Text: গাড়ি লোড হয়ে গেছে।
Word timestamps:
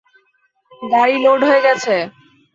গাড়ি 0.91 1.15
লোড 1.23 1.41
হয়ে 1.47 1.61
গেছে। 1.65 1.95